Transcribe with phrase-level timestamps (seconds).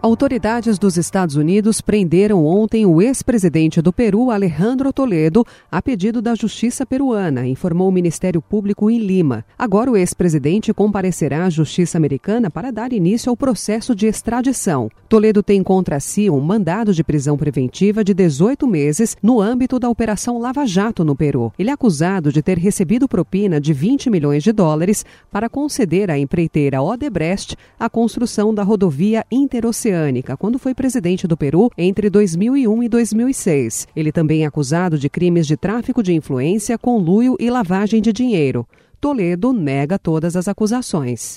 [0.00, 6.36] Autoridades dos Estados Unidos prenderam ontem o ex-presidente do Peru, Alejandro Toledo, a pedido da
[6.36, 9.44] Justiça peruana, informou o Ministério Público em Lima.
[9.58, 14.88] Agora o ex-presidente comparecerá à Justiça americana para dar início ao processo de extradição.
[15.08, 19.90] Toledo tem contra si um mandado de prisão preventiva de 18 meses no âmbito da
[19.90, 21.52] Operação Lava Jato no Peru.
[21.58, 26.16] Ele é acusado de ter recebido propina de 20 milhões de dólares para conceder à
[26.16, 32.82] empreiteira Odebrecht a construção da rodovia interoceânica Oceânica, quando foi presidente do Peru entre 2001
[32.82, 33.88] e 2006.
[33.96, 38.66] Ele também é acusado de crimes de tráfico de influência, conluio e lavagem de dinheiro.
[39.00, 41.36] Toledo nega todas as acusações.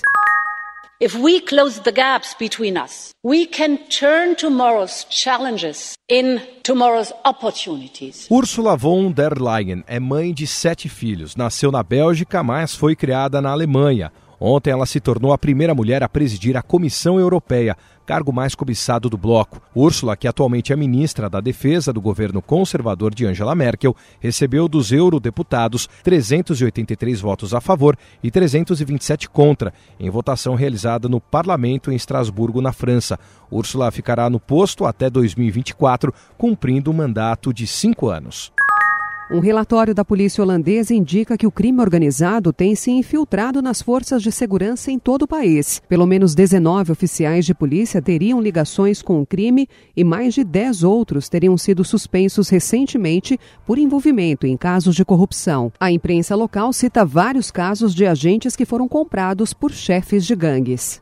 [1.00, 8.28] If we close the gaps between us, we can turn tomorrow's challenges in tomorrow's opportunities.
[8.30, 11.34] Ursula von der Leyen é mãe de sete filhos.
[11.34, 14.12] Nasceu na Bélgica, mas foi criada na Alemanha.
[14.44, 19.08] Ontem ela se tornou a primeira mulher a presidir a Comissão Europeia, cargo mais cobiçado
[19.08, 19.62] do bloco.
[19.72, 24.90] Úrsula, que atualmente é ministra da Defesa do governo conservador de Angela Merkel, recebeu dos
[24.90, 32.60] eurodeputados 383 votos a favor e 327 contra, em votação realizada no parlamento em Estrasburgo,
[32.60, 33.20] na França.
[33.48, 38.52] Úrsula ficará no posto até 2024, cumprindo um mandato de cinco anos.
[39.32, 44.22] Um relatório da polícia holandesa indica que o crime organizado tem se infiltrado nas forças
[44.22, 45.80] de segurança em todo o país.
[45.88, 49.66] Pelo menos 19 oficiais de polícia teriam ligações com o crime
[49.96, 55.72] e mais de 10 outros teriam sido suspensos recentemente por envolvimento em casos de corrupção.
[55.80, 61.00] A imprensa local cita vários casos de agentes que foram comprados por chefes de gangues.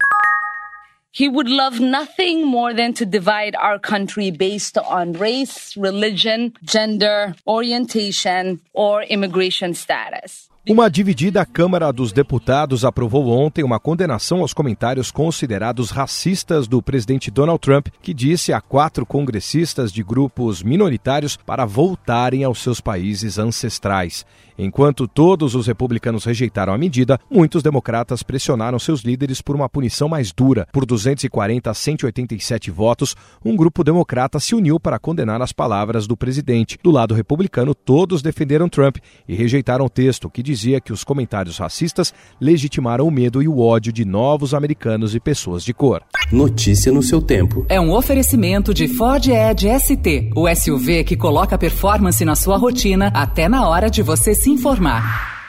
[1.13, 7.35] He would love nothing more than to divide our country based on race, religion, gender,
[7.47, 10.50] orientation, or immigration status.
[10.69, 17.31] Uma dividida Câmara dos Deputados aprovou ontem uma condenação aos comentários considerados racistas do presidente
[17.31, 23.39] Donald Trump, que disse a quatro congressistas de grupos minoritários para voltarem aos seus países
[23.39, 24.27] ancestrais.
[24.63, 30.07] Enquanto todos os republicanos rejeitaram a medida, muitos democratas pressionaram seus líderes por uma punição
[30.07, 30.69] mais dura.
[30.71, 36.15] Por 240 a 187 votos, um grupo democrata se uniu para condenar as palavras do
[36.15, 36.79] presidente.
[36.83, 41.59] Do lado republicano, todos defenderam Trump e rejeitaram o texto que dizia que os comentários
[41.59, 46.03] racistas legitimaram o medo e o ódio de novos americanos e pessoas de cor.
[46.33, 47.65] Notícia no seu tempo.
[47.69, 53.13] É um oferecimento de Ford Edge ST, o SUV que coloca performance na sua rotina
[53.15, 55.40] até na hora de você se informar.